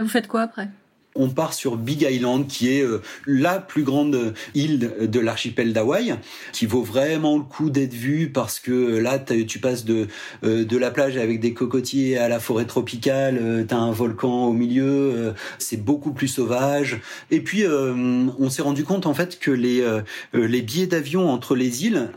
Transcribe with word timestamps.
Vous 0.00 0.08
faites 0.08 0.28
quoi 0.28 0.42
après? 0.42 0.68
On 1.16 1.28
part 1.28 1.54
sur 1.54 1.76
Big 1.76 2.02
Island, 2.02 2.46
qui 2.46 2.72
est 2.72 2.82
euh, 2.82 3.02
la 3.26 3.58
plus 3.58 3.82
grande 3.82 4.34
île 4.54 4.92
de 5.00 5.20
l'archipel 5.20 5.72
d'Hawaï, 5.72 6.14
qui 6.52 6.66
vaut 6.66 6.82
vraiment 6.82 7.36
le 7.36 7.42
coup 7.42 7.70
d'être 7.70 7.94
vue 7.94 8.30
parce 8.30 8.60
que 8.60 8.98
là, 8.98 9.18
tu 9.18 9.58
passes 9.58 9.84
de 9.84 10.06
euh, 10.44 10.64
de 10.64 10.76
la 10.76 10.90
plage 10.90 11.16
avec 11.16 11.40
des 11.40 11.52
cocotiers 11.52 12.16
à 12.16 12.28
la 12.28 12.38
forêt 12.38 12.64
tropicale, 12.64 13.38
euh, 13.40 13.64
tu 13.66 13.74
as 13.74 13.78
un 13.78 13.90
volcan 13.90 14.46
au 14.46 14.52
milieu, 14.52 15.34
c'est 15.58 15.82
beaucoup 15.82 16.12
plus 16.12 16.28
sauvage. 16.28 17.00
Et 17.30 17.40
puis, 17.40 17.64
on 17.66 18.50
s'est 18.50 18.62
rendu 18.62 18.84
compte 18.84 19.06
en 19.06 19.14
fait 19.14 19.38
que 19.38 19.50
les 19.50 19.84
les 20.32 20.62
billets 20.62 20.86
d'avion 20.86 21.30
entre 21.30 21.54
les 21.54 21.84
îles 21.84 22.10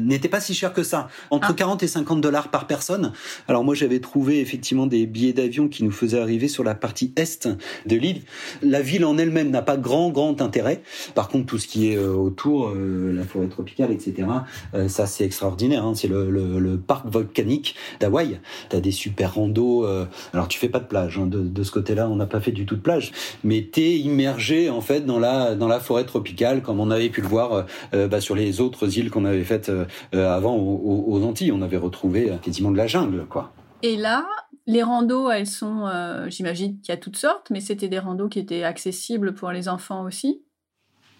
n'étaient 0.00 0.28
pas 0.28 0.40
si 0.40 0.54
chers 0.54 0.72
que 0.72 0.82
ça, 0.82 1.08
entre 1.30 1.54
40 1.54 1.80
ah. 1.80 1.84
et 1.84 1.88
50 1.88 2.20
dollars 2.20 2.50
par 2.50 2.66
personne. 2.66 3.12
Alors 3.48 3.64
moi, 3.64 3.74
j'avais 3.74 4.00
trouvé 4.00 4.40
effectivement 4.40 4.86
des 4.86 5.06
billets 5.06 5.32
d'avion 5.32 5.68
qui 5.68 5.84
nous 5.84 5.90
faisaient 5.90 6.20
arriver 6.20 6.48
sur 6.48 6.64
la 6.64 6.74
partie 6.74 7.12
est 7.16 7.48
de 7.86 7.96
l'île 7.96 8.16
la 8.62 8.82
ville 8.82 9.04
en 9.04 9.18
elle-même 9.18 9.50
n'a 9.50 9.62
pas 9.62 9.76
grand, 9.76 10.10
grand 10.10 10.40
intérêt. 10.40 10.82
Par 11.14 11.28
contre, 11.28 11.46
tout 11.46 11.58
ce 11.58 11.66
qui 11.66 11.90
est 11.92 11.96
euh, 11.96 12.12
autour, 12.14 12.68
euh, 12.68 13.12
la 13.12 13.24
forêt 13.24 13.46
tropicale, 13.46 13.92
etc., 13.92 14.28
euh, 14.74 14.88
ça 14.88 15.06
c'est 15.06 15.24
extraordinaire. 15.24 15.84
Hein. 15.84 15.94
C'est 15.94 16.08
le, 16.08 16.76
parc 16.86 17.06
volcanique 17.06 17.74
d'Hawaï. 18.00 18.38
T'as 18.68 18.80
des 18.80 18.90
super 18.90 19.34
randos. 19.34 19.86
alors 20.32 20.48
tu 20.48 20.58
fais 20.58 20.68
pas 20.68 20.78
de 20.78 20.84
plage. 20.84 21.18
Hein. 21.18 21.26
De, 21.26 21.62
ce 21.62 21.70
côté-là, 21.70 22.08
on 22.08 22.16
n'a 22.16 22.26
pas 22.26 22.40
fait 22.40 22.52
du 22.52 22.66
tout 22.66 22.76
de 22.76 22.80
plage. 22.80 23.12
Mais 23.44 23.62
t'es 23.62 23.96
immergé 23.98 24.68
en 24.70 24.80
fait 24.80 25.00
dans 25.00 25.18
la 25.18 25.54
dans 25.54 25.68
la 25.68 25.80
forêt 25.80 26.04
tropicale, 26.04 26.62
comme 26.62 26.80
on 26.80 26.90
avait 26.90 27.08
pu 27.08 27.22
le 27.22 27.28
voir 27.28 27.66
bah, 27.92 28.20
sur 28.20 28.34
les 28.34 28.60
autres 28.60 28.98
îles 28.98 29.10
qu'on 29.10 29.24
avait 29.24 29.44
faites 29.44 29.72
avant 30.12 30.56
aux, 30.56 31.04
aux 31.08 31.24
Antilles. 31.24 31.52
On 31.52 31.62
avait 31.62 31.76
retrouvé 31.76 32.30
quasiment 32.42 32.70
de 32.70 32.76
la 32.76 32.86
jungle, 32.86 33.24
quoi. 33.28 33.52
Et 33.82 33.96
là, 33.96 34.26
les 34.66 34.82
randos, 34.82 35.30
elles 35.30 35.46
sont, 35.46 35.86
euh, 35.86 36.28
j'imagine 36.28 36.80
qu'il 36.80 36.92
y 36.92 36.96
a 36.96 36.96
toutes 36.96 37.16
sortes, 37.16 37.50
mais 37.50 37.60
c'était 37.60 37.88
des 37.88 37.98
randos 37.98 38.28
qui 38.28 38.38
étaient 38.38 38.64
accessibles 38.64 39.34
pour 39.34 39.50
les 39.52 39.68
enfants 39.68 40.04
aussi? 40.04 40.42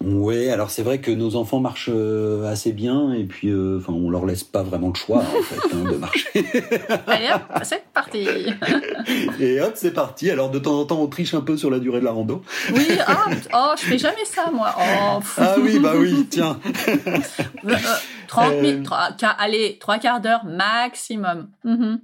Oui, 0.04 0.50
alors 0.50 0.70
c'est 0.70 0.82
vrai 0.82 1.00
que 1.00 1.10
nos 1.10 1.36
enfants 1.36 1.58
marchent 1.58 1.90
euh, 1.92 2.44
assez 2.44 2.72
bien 2.72 3.14
et 3.14 3.24
puis 3.24 3.48
euh, 3.48 3.78
enfin 3.78 3.94
on 3.94 4.10
leur 4.10 4.26
laisse 4.26 4.44
pas 4.44 4.62
vraiment 4.62 4.88
le 4.88 4.94
choix 4.94 5.20
en 5.20 5.42
fait 5.42 5.74
hein, 5.74 5.90
de 5.90 5.96
marcher. 5.96 6.28
Allez 7.06 7.28
hop, 7.34 7.40
c'est 7.62 7.82
parti. 7.94 8.28
et 9.40 9.60
hop, 9.60 9.72
c'est 9.74 9.92
parti. 9.92 10.30
Alors 10.30 10.50
de 10.50 10.58
temps 10.58 10.78
en 10.78 10.84
temps 10.84 11.00
on 11.00 11.06
triche 11.06 11.32
un 11.32 11.40
peu 11.40 11.56
sur 11.56 11.70
la 11.70 11.78
durée 11.78 12.00
de 12.00 12.04
la 12.04 12.12
rando. 12.12 12.42
Oui, 12.74 12.86
oh, 13.08 13.30
oh 13.54 13.72
je 13.78 13.84
fais 13.84 13.98
jamais 13.98 14.24
ça 14.26 14.50
moi. 14.52 14.74
Oh, 14.78 15.20
ah 15.38 15.54
oui, 15.58 15.78
bah 15.78 15.94
oui, 15.96 16.26
tiens. 16.30 16.60
30 18.28 18.54
minutes, 18.60 18.86
allez, 19.38 19.78
trois 19.80 19.98
quarts 19.98 20.20
d'heure 20.20 20.44
maximum. 20.44 21.48
Mm-hmm. 21.64 21.98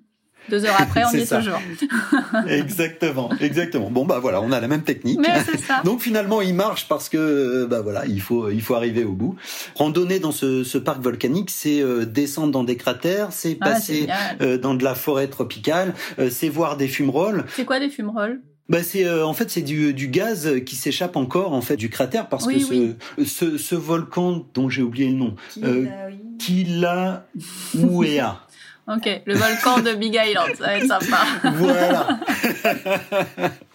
Deux 0.49 0.65
heures 0.65 0.77
après, 0.79 1.05
on 1.05 1.17
y 1.17 1.21
est 1.21 1.37
toujours. 1.37 1.61
exactement, 2.49 3.31
exactement. 3.41 3.91
Bon 3.91 4.05
bah 4.05 4.19
voilà, 4.21 4.41
on 4.41 4.51
a 4.53 4.61
la 4.61 4.69
même 4.69 4.83
technique. 4.83 5.21
Mais 5.21 5.41
ça. 5.59 5.83
Donc 5.85 6.01
finalement, 6.01 6.41
il 6.41 6.55
marche 6.55 6.89
parce 6.89 7.09
que 7.09 7.67
bah 7.67 7.81
voilà, 7.81 8.07
il 8.07 8.21
faut 8.21 8.51
il 8.51 8.63
faut 8.63 8.75
arriver 8.75 9.05
au 9.05 9.13
bout. 9.13 9.37
Randonner 9.75 10.19
dans 10.19 10.33
ce, 10.33 10.65
ce 10.65 10.79
parc 10.79 11.01
volcanique, 11.01 11.51
c'est 11.51 11.81
euh, 11.81 12.05
descendre 12.05 12.53
dans 12.53 12.65
des 12.65 12.77
cratères, 12.77 13.33
c'est 13.33 13.57
ah, 13.61 13.71
passer 13.71 14.09
euh, 14.41 14.59
dans 14.59 14.75
de 14.75 14.85
la 14.85 14.95
forêt 14.95 15.29
tropicale, 15.29 15.95
euh, 16.19 16.29
c'est 16.31 16.49
voir 16.49 16.77
des 16.77 16.89
fumerolles. 16.89 17.45
C'est 17.55 17.65
quoi 17.65 17.79
des 17.79 17.91
fumerolles? 17.91 18.41
Bah 18.69 18.83
c'est 18.83 19.11
en 19.11 19.35
fait 19.35 19.51
c'est 19.51 19.61
du, 19.61 19.93
du 19.93 20.09
gaz 20.09 20.49
qui 20.65 20.77
s'échappe 20.77 21.17
encore 21.17 21.53
en 21.53 21.61
fait 21.61 21.77
du 21.77 21.91
cratère 21.91 22.29
parce 22.29 22.47
que 22.47 22.59
ce, 22.59 22.95
ce, 23.25 23.59
ce 23.59 23.75
volcan 23.75 24.47
dont 24.55 24.69
j'ai 24.71 24.83
oublié 24.83 25.11
le 25.11 25.17
nom 25.17 25.35
Kila, 26.39 27.27
Kilauea 27.73 28.47
Ok, 28.89 29.23
le 29.27 29.35
volcan 29.35 29.79
de 29.79 29.95
Big 29.95 30.19
Island, 30.21 30.57
ça 30.59 30.65
va 30.65 30.77
être 30.77 30.87
sympa. 30.87 31.19
voilà. 31.55 32.21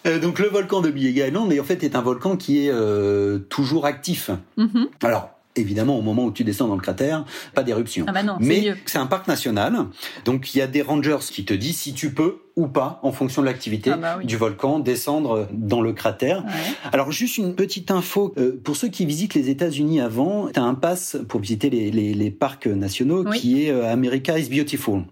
Euh, 0.06 0.20
donc 0.20 0.40
le 0.40 0.48
volcan 0.48 0.82
de 0.82 0.90
Big 0.90 1.18
Island, 1.18 1.52
en 1.60 1.64
fait, 1.64 1.84
est 1.84 1.96
un 1.96 2.02
volcan 2.02 2.38
qui 2.38 2.66
est 2.66 2.72
euh, 2.72 3.40
toujours 3.40 3.86
actif. 3.86 4.30
Mm-hmm. 4.58 4.88
Alors, 5.04 5.37
évidemment, 5.58 5.98
au 5.98 6.02
moment 6.02 6.26
où 6.26 6.32
tu 6.32 6.44
descends 6.44 6.68
dans 6.68 6.76
le 6.76 6.82
cratère, 6.82 7.26
pas 7.54 7.64
d'éruption. 7.64 8.06
Ah 8.08 8.12
bah 8.12 8.24
non, 8.24 8.38
Mais 8.40 8.74
c'est 8.86 8.98
un 8.98 9.08
parc 9.08 9.28
national, 9.28 9.86
donc 10.26 10.54
il 10.54 10.60
y 10.60 10.62
a 10.62 10.68
des 10.68 10.82
rangers 10.82 11.18
qui 11.32 11.46
te 11.46 11.54
disent 11.54 11.78
si 11.78 11.94
tu 11.94 12.14
peux 12.14 12.42
ou 12.58 12.68
pas, 12.68 13.00
en 13.04 13.12
fonction 13.12 13.44
de 13.44 13.46
l'activité 13.46 13.92
ah 13.94 13.98
bah 13.98 14.20
du 14.24 14.36
volcan, 14.36 14.80
descendre 14.80 15.48
dans 15.52 15.80
le 15.80 15.94
cratère. 15.94 16.44
Alors 16.92 17.12
juste 17.12 17.38
une 17.38 17.56
petite 17.56 17.92
info, 17.92 18.34
euh, 18.38 18.60
pour 18.64 18.76
ceux 18.76 18.88
qui 18.88 19.06
visitent 19.06 19.36
les 19.36 19.52
États-Unis 19.52 20.02
avant, 20.02 20.50
tu 20.52 20.60
as 20.60 20.64
un 20.64 20.74
pass 20.74 21.18
pour 21.30 21.40
visiter 21.40 21.70
les, 21.70 21.92
les, 21.92 22.16
les 22.16 22.32
parcs 22.32 22.66
nationaux 22.66 23.24
qui 23.26 23.64
est 23.64 23.72
euh, 23.72 23.88
America 23.88 24.40
is 24.40 24.50
Beautiful. 24.50 25.04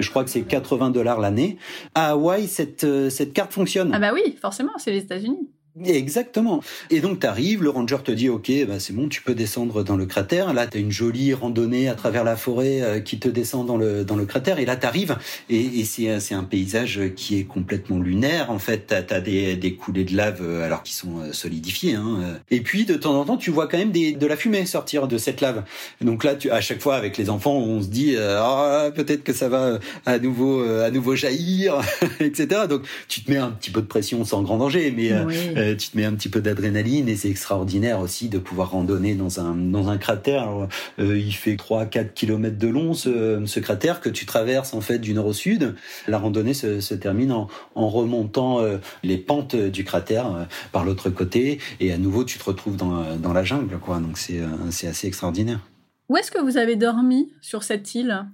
Je 0.00 0.10
crois 0.10 0.24
que 0.24 0.30
c'est 0.30 0.42
80 0.42 0.90
dollars 0.90 1.20
l'année. 1.20 1.58
À 1.94 2.10
Hawaï, 2.10 2.48
cette, 2.48 2.82
euh, 2.82 3.10
cette 3.10 3.32
carte 3.32 3.52
fonctionne. 3.52 3.92
Ah 3.94 4.00
bah 4.00 4.10
oui, 4.12 4.36
forcément, 4.40 4.72
c'est 4.78 4.90
les 4.90 4.98
États-Unis. 4.98 5.48
Exactement. 5.84 6.62
Et 6.90 7.00
donc 7.00 7.20
tu 7.20 7.26
arrives, 7.26 7.62
le 7.62 7.70
ranger 7.70 7.98
te 8.02 8.10
dit 8.10 8.28
ok, 8.28 8.50
bah 8.66 8.78
c'est 8.78 8.92
bon, 8.92 9.08
tu 9.08 9.22
peux 9.22 9.34
descendre 9.34 9.82
dans 9.82 9.96
le 9.96 10.06
cratère. 10.06 10.52
Là, 10.52 10.66
tu 10.66 10.78
as 10.78 10.80
une 10.80 10.90
jolie 10.90 11.34
randonnée 11.34 11.88
à 11.88 11.94
travers 11.94 12.24
la 12.24 12.36
forêt 12.36 12.80
euh, 12.82 13.00
qui 13.00 13.18
te 13.18 13.28
descend 13.28 13.66
dans 13.66 13.76
le 13.76 14.04
dans 14.04 14.16
le 14.16 14.24
cratère. 14.24 14.58
Et 14.58 14.64
là, 14.64 14.76
tu 14.76 14.86
arrives 14.86 15.16
et, 15.50 15.60
et 15.80 15.84
c'est 15.84 16.20
c'est 16.20 16.34
un 16.34 16.44
paysage 16.44 17.00
qui 17.16 17.38
est 17.38 17.44
complètement 17.44 17.98
lunaire. 17.98 18.50
En 18.50 18.58
fait, 18.58 18.94
tu 19.06 19.14
as, 19.14 19.20
des 19.20 19.56
des 19.56 19.74
coulées 19.74 20.04
de 20.04 20.16
lave 20.16 20.40
euh, 20.42 20.64
alors 20.64 20.82
qui 20.82 20.94
sont 20.94 21.18
euh, 21.18 21.32
solidifiées. 21.32 21.94
Hein. 21.94 22.38
Et 22.50 22.60
puis 22.60 22.84
de 22.84 22.94
temps 22.94 23.18
en 23.18 23.24
temps, 23.24 23.36
tu 23.36 23.50
vois 23.50 23.68
quand 23.68 23.78
même 23.78 23.92
des 23.92 24.12
de 24.12 24.26
la 24.26 24.36
fumée 24.36 24.66
sortir 24.66 25.08
de 25.08 25.18
cette 25.18 25.40
lave. 25.40 25.64
Donc 26.00 26.24
là, 26.24 26.34
tu 26.34 26.50
à 26.50 26.60
chaque 26.60 26.80
fois 26.80 26.96
avec 26.96 27.16
les 27.16 27.30
enfants, 27.30 27.56
on 27.56 27.82
se 27.82 27.88
dit 27.88 28.16
ah 28.18 28.90
peut-être 28.94 29.24
que 29.24 29.32
ça 29.32 29.48
va 29.48 29.78
à 30.06 30.18
nouveau 30.18 30.62
à 30.62 30.90
nouveau 30.90 31.14
jaillir, 31.14 31.80
etc. 32.20 32.62
Donc 32.68 32.82
tu 33.08 33.22
te 33.22 33.30
mets 33.30 33.36
un 33.36 33.50
petit 33.50 33.70
peu 33.70 33.80
de 33.80 33.86
pression 33.86 34.24
sans 34.24 34.42
grand 34.42 34.58
danger, 34.58 34.92
mais 34.96 35.12
euh, 35.12 35.67
tu 35.76 35.90
te 35.90 35.96
mets 35.96 36.04
un 36.04 36.14
petit 36.14 36.28
peu 36.28 36.40
d'adrénaline 36.40 37.08
et 37.08 37.16
c'est 37.16 37.28
extraordinaire 37.28 38.00
aussi 38.00 38.28
de 38.28 38.38
pouvoir 38.38 38.70
randonner 38.70 39.14
dans 39.14 39.40
un 39.40 39.54
dans 39.54 39.88
un 39.88 39.98
cratère. 39.98 40.68
Euh, 40.98 41.18
il 41.18 41.32
fait 41.32 41.56
3 41.56 41.86
4 41.86 42.14
km 42.14 42.56
de 42.56 42.68
long 42.68 42.94
ce, 42.94 43.60
cratère 43.60 44.00
que 44.00 44.08
tu 44.08 44.26
traverses 44.26 44.74
en 44.74 44.80
fait 44.80 44.98
du 44.98 45.14
nord 45.14 45.26
au 45.26 45.32
sud. 45.32 45.74
La 46.06 46.18
randonnée 46.18 46.54
se, 46.54 46.94
termine 46.94 47.32
en, 47.32 47.48
remontant 47.74 48.60
euh, 48.60 48.78
les 49.02 49.18
pentes 49.18 49.56
du 49.56 49.84
cratère 49.84 50.46
par 50.72 50.84
l'autre 50.84 51.10
côté 51.10 51.58
et 51.80 51.92
à 51.92 51.98
nouveau 51.98 52.24
tu 52.24 52.38
te 52.38 52.44
retrouves 52.44 52.76
dans, 52.76 53.16
dans 53.16 53.32
la 53.32 53.44
jungle 53.44 53.78
quoi. 53.78 53.98
Donc 53.98 54.18
c'est 54.18 54.86
assez 54.86 55.06
extraordinaire. 55.06 55.60
Où 56.08 56.16
est-ce 56.16 56.30
que 56.30 56.40
vous 56.40 56.56
avez 56.56 56.76
dormi 56.76 57.32
sur 57.42 57.62
cette 57.62 57.94
île? 57.94 58.26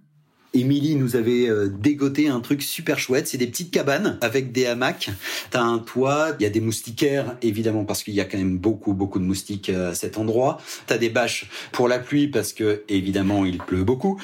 Émilie 0.55 0.95
nous 0.95 1.17
avait 1.17 1.49
euh, 1.49 1.69
dégoté 1.69 2.29
un 2.29 2.39
truc 2.39 2.63
super 2.63 2.99
chouette. 2.99 3.27
C'est 3.27 3.39
des 3.39 3.49
petites 3.49 3.73
cabanes 3.73 4.19
avec 4.21 4.53
des 4.53 4.67
hamacs. 4.67 5.11
T'as 5.51 5.63
un 5.63 5.79
toit, 5.79 6.31
il 6.39 6.45
y 6.45 6.47
a 6.47 6.51
des 6.51 6.61
moustiquaires, 6.61 7.37
évidemment, 7.43 7.85
parce 7.85 8.05
qu'il 8.05 8.15
y 8.15 8.21
a 8.21 8.25
quand 8.25 8.39
même 8.39 8.57
beaucoup, 8.57 8.95
beaucoup 8.95 9.19
de 9.19 9.25
moustiques 9.25 9.69
euh, 9.69 9.91
à 9.91 9.95
cet 9.95 10.17
endroit. 10.17 10.59
T'as 10.87 10.97
des 10.97 11.11
bâches 11.11 11.47
pour 11.73 11.89
la 11.89 11.99
pluie 11.99 12.29
parce 12.29 12.53
que, 12.53 12.85
évidemment, 12.89 13.45
il 13.45 13.59
pleut 13.59 13.83
beaucoup. 13.83 14.21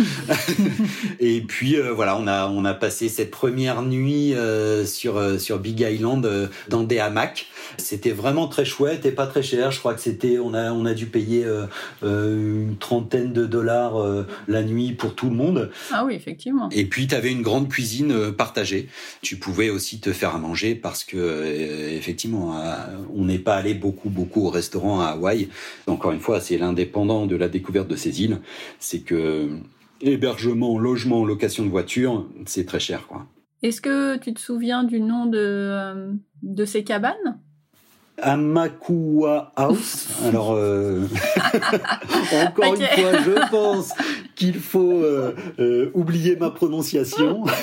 et 1.21 1.41
puis, 1.41 1.77
euh, 1.77 1.93
voilà, 1.93 2.17
on 2.17 2.29
a, 2.29 2.49
on 2.49 2.65
a 2.65 2.75
passé 2.75 3.09
cette 3.09 3.33
première 3.33 3.83
nuit 3.83 4.35
sur, 4.85 5.41
sur 5.41 5.59
Big 5.59 5.81
Island 5.81 6.51
dans 6.69 6.85
des 6.85 6.99
hamacs. 6.99 7.47
C'était 7.77 8.11
vraiment 8.11 8.47
très 8.47 8.65
chouette 8.65 9.05
et 9.05 9.11
pas 9.11 9.27
très 9.27 9.43
cher. 9.43 9.73
Je 9.73 9.79
crois 9.81 9.95
que 9.95 10.01
c'était, 10.01 10.39
on 10.39 10.55
a, 10.55 10.73
on 10.73 10.87
a 10.87 10.95
dû 10.95 11.07
payer 11.07 11.45
une 12.03 12.77
trentaine 12.79 13.33
de 13.33 13.47
dollars 13.47 13.95
la 14.49 14.63
nuit 14.63 14.93
pour 14.93 15.15
tout 15.15 15.29
le 15.29 15.37
monde. 15.37 15.71
Ah 15.91 16.05
oui, 16.05 16.20
effectivement. 16.21 16.69
Et 16.71 16.85
puis, 16.85 17.07
tu 17.07 17.15
avais 17.15 17.33
une 17.33 17.43
grande 17.43 17.69
cuisine 17.69 18.13
euh, 18.13 18.33
partagée. 18.33 18.89
Tu 19.23 19.37
pouvais 19.37 19.71
aussi 19.71 20.01
te 20.01 20.13
faire 20.13 20.35
à 20.35 20.39
manger 20.39 20.75
parce 20.75 21.03
que, 21.05 21.17
euh, 21.17 21.97
effectivement, 21.97 22.61
euh, 22.61 22.75
on 23.15 23.25
n'est 23.25 23.39
pas 23.39 23.57
allé 23.57 23.75
beaucoup, 23.75 24.11
beaucoup 24.11 24.47
au 24.47 24.51
restaurant 24.51 25.01
à 25.01 25.07
Hawaï. 25.07 25.49
Encore 25.87 26.13
une 26.13 26.21
fois, 26.21 26.41
c'est 26.41 26.59
l'indépendant 26.59 27.27
de 27.27 27.37
la 27.37 27.49
découverte 27.49 27.89
de 27.89 27.97
ces 27.97 28.23
îles. 28.23 28.41
C'est 28.79 29.01
que 29.01 29.49
hébergement, 30.01 30.79
logement, 30.79 31.25
location 31.25 31.65
de 31.65 31.71
voiture, 31.71 32.27
c'est 32.47 32.67
très 32.67 32.81
cher, 32.81 33.07
quoi. 33.07 33.27
Est-ce 33.63 33.83
que 33.83 34.17
tu 34.17 34.33
te 34.33 34.41
souviens 34.41 34.85
du 34.85 35.01
nom 35.01 35.27
de, 35.27 36.15
de 36.43 36.65
ces 36.65 36.83
cabanes? 36.83 37.39
Amakua 38.23 39.53
House. 39.57 40.09
Alors, 40.25 40.53
euh, 40.53 41.07
encore 42.47 42.75
une 42.75 42.87
fois, 42.87 43.19
je 43.25 43.51
pense 43.51 43.93
qu'il 44.41 44.59
faut 44.59 45.03
euh, 45.03 45.35
euh, 45.59 45.91
oublier 45.93 46.35
ma 46.35 46.51
prononciation. 46.51 47.45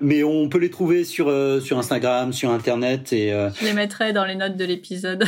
Mais 0.00 0.24
on 0.24 0.48
peut 0.48 0.58
les 0.58 0.70
trouver 0.70 1.04
sur, 1.04 1.32
sur 1.62 1.78
Instagram, 1.78 2.32
sur 2.32 2.50
Internet. 2.50 3.12
Et, 3.12 3.30
Je 3.30 3.64
les 3.64 3.72
mettrai 3.72 4.12
dans 4.12 4.24
les 4.24 4.34
notes 4.34 4.56
de 4.56 4.64
l'épisode. 4.64 5.24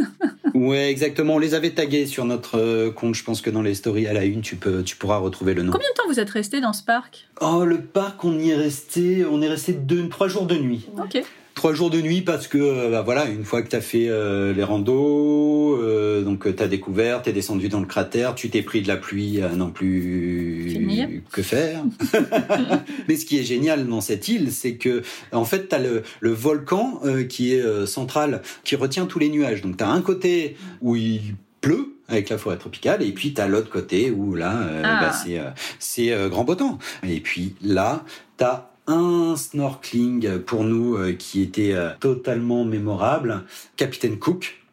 ouais, 0.54 0.90
exactement. 0.90 1.34
On 1.34 1.38
les 1.38 1.54
avait 1.54 1.72
tagués 1.72 2.06
sur 2.06 2.24
notre 2.24 2.88
compte. 2.90 3.14
Je 3.14 3.24
pense 3.24 3.42
que 3.42 3.50
dans 3.50 3.62
les 3.62 3.74
stories 3.74 4.06
à 4.06 4.12
la 4.12 4.24
une, 4.24 4.40
tu, 4.42 4.56
peux, 4.56 4.82
tu 4.82 4.96
pourras 4.96 5.18
retrouver 5.18 5.54
le 5.54 5.62
nom. 5.62 5.72
Combien 5.72 5.90
de 5.90 5.94
temps 5.94 6.08
vous 6.08 6.20
êtes 6.20 6.30
resté 6.30 6.60
dans 6.60 6.72
ce 6.72 6.84
parc? 6.84 7.26
Oh, 7.40 7.64
le 7.64 7.80
parc, 7.80 8.24
on 8.24 8.38
y 8.38 8.50
est 8.50 8.56
resté, 8.56 9.26
on 9.28 9.42
est 9.42 9.48
resté 9.48 9.72
deux, 9.72 10.08
trois 10.08 10.28
jours 10.28 10.46
de 10.46 10.54
nuit. 10.54 10.86
Ok 10.98 11.22
trois 11.64 11.72
jours 11.72 11.88
de 11.88 12.02
nuit 12.02 12.20
parce 12.20 12.46
que 12.46 12.90
bah, 12.90 13.00
voilà, 13.00 13.24
une 13.24 13.44
fois 13.46 13.62
que 13.62 13.68
tu 13.68 13.76
as 13.76 13.80
fait 13.80 14.10
les 14.54 14.62
randos, 14.62 15.80
donc 16.22 16.54
tu 16.54 16.62
as 16.62 16.68
découvert, 16.68 17.22
tu 17.22 17.30
es 17.30 17.32
descendu 17.32 17.70
dans 17.70 17.80
le 17.80 17.86
cratère, 17.86 18.34
tu 18.34 18.50
t'es 18.50 18.60
pris 18.60 18.82
de 18.82 18.88
la 18.88 18.98
pluie 18.98 19.40
non 19.56 19.70
plus 19.70 21.22
que 21.32 21.40
faire. 21.40 21.82
Mais 23.08 23.16
ce 23.16 23.24
qui 23.24 23.38
est 23.38 23.44
génial 23.44 23.86
dans 23.86 24.02
cette 24.02 24.28
île, 24.28 24.52
c'est 24.52 24.74
que 24.74 25.02
en 25.32 25.46
fait 25.46 25.70
tu 25.70 25.74
as 25.74 25.78
le, 25.78 26.02
le 26.20 26.32
volcan 26.32 27.00
qui 27.30 27.54
est 27.54 27.86
central 27.86 28.42
qui 28.62 28.76
retient 28.76 29.06
tous 29.06 29.18
les 29.18 29.30
nuages. 29.30 29.62
Donc 29.62 29.78
tu 29.78 29.84
as 29.84 29.88
un 29.88 30.02
côté 30.02 30.58
où 30.82 30.96
il 30.96 31.34
pleut 31.62 31.94
avec 32.08 32.28
la 32.28 32.38
forêt 32.38 32.58
tropicale 32.58 33.02
et 33.02 33.12
puis 33.12 33.32
tu 33.32 33.40
as 33.40 33.48
l'autre 33.48 33.70
côté 33.70 34.10
où 34.10 34.34
là 34.34 34.58
euh, 34.62 34.82
ah. 34.84 35.00
bah, 35.00 35.12
c'est 35.12 35.38
euh, 35.38 35.50
c'est 35.78 36.12
euh, 36.12 36.28
grand 36.28 36.44
beau 36.44 36.54
temps. 36.54 36.78
Et 37.06 37.20
puis 37.20 37.54
là, 37.62 38.04
tu 38.38 38.44
as 38.44 38.70
un 38.86 39.36
snorkeling 39.36 40.38
pour 40.40 40.64
nous 40.64 40.98
qui 41.16 41.42
était 41.42 41.74
totalement 42.00 42.64
mémorable, 42.64 43.44
Capitaine 43.76 44.18
Cook 44.18 44.64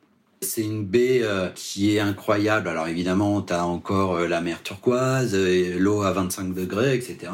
c'est 0.43 0.63
une 0.63 0.83
baie 0.83 1.21
euh, 1.21 1.49
qui 1.53 1.95
est 1.95 1.99
incroyable. 1.99 2.67
Alors 2.67 2.87
évidemment, 2.87 3.43
tu 3.43 3.53
as 3.53 3.65
encore 3.65 4.15
euh, 4.15 4.27
la 4.27 4.41
mer 4.41 4.63
turquoise, 4.63 5.35
l'eau 5.77 6.01
à 6.01 6.11
25 6.13 6.55
degrés, 6.55 6.95
etc. 6.95 7.31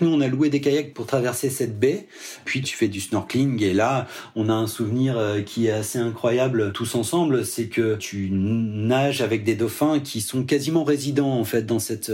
Nous, 0.00 0.08
on 0.08 0.20
a 0.20 0.28
loué 0.28 0.48
des 0.48 0.60
kayaks 0.60 0.94
pour 0.94 1.06
traverser 1.06 1.50
cette 1.50 1.78
baie. 1.80 2.06
Puis 2.44 2.62
tu 2.62 2.76
fais 2.76 2.86
du 2.86 3.00
snorkeling 3.00 3.60
et 3.64 3.74
là, 3.74 4.06
on 4.36 4.48
a 4.48 4.52
un 4.52 4.68
souvenir 4.68 5.18
euh, 5.18 5.40
qui 5.40 5.66
est 5.66 5.72
assez 5.72 5.98
incroyable 5.98 6.72
tous 6.72 6.94
ensemble. 6.94 7.44
C'est 7.44 7.66
que 7.66 7.96
tu 7.96 8.30
nages 8.30 9.22
avec 9.22 9.42
des 9.42 9.56
dauphins 9.56 9.98
qui 9.98 10.20
sont 10.20 10.44
quasiment 10.44 10.84
résidents 10.84 11.32
en 11.32 11.44
fait 11.44 11.66
dans 11.66 11.80
cette 11.80 12.12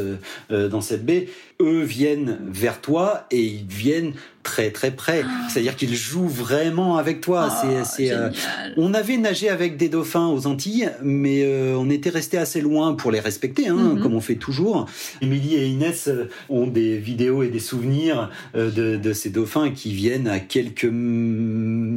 dans 0.50 0.81
cette 0.81 1.05
baie. 1.05 1.28
Eux 1.62 1.82
viennent 1.82 2.38
vers 2.49 2.81
toi 2.81 3.26
et 3.31 3.43
ils 3.43 3.67
viennent 3.67 4.14
très 4.43 4.70
très 4.70 4.91
près. 4.91 5.23
Ah. 5.25 5.49
C'est-à-dire 5.49 5.76
qu'ils 5.76 5.94
jouent 5.94 6.29
vraiment 6.29 6.97
avec 6.97 7.20
toi. 7.20 7.49
Ah, 7.50 7.85
c'est, 7.85 8.12
euh, 8.12 8.31
on 8.76 8.94
avait 8.94 9.17
nagé 9.17 9.49
avec 9.49 9.76
des 9.76 9.88
dauphins 9.88 10.29
aux 10.29 10.47
Antilles, 10.47 10.91
mais 11.03 11.43
euh, 11.44 11.76
on 11.79 11.88
était 11.91 12.11
resté 12.11 12.38
assez 12.38 12.61
loin 12.61 12.94
pour 12.94 13.11
les 13.11 13.20
respecter, 13.20 13.69
hein, 13.69 13.76
mhm. 13.76 14.03
comme 14.03 14.14
on 14.14 14.20
fait 14.20 14.37
toujours. 14.37 14.87
Émilie 15.20 15.55
et 15.55 15.67
Inès 15.67 16.09
euh, 16.09 16.29
ont 16.49 16.67
des 16.67 16.99
vidéos 16.99 17.43
et 17.43 17.49
des 17.49 17.61
souvenirs 17.61 18.31
de, 18.55 18.97
de, 18.97 19.12
ces 19.12 19.31
dauphins 19.31 19.70
qui 19.70 19.93
viennent 19.93 20.29
à 20.29 20.41
quelques 20.41 20.85